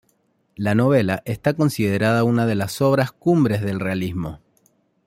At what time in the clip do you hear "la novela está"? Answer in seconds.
0.55-1.53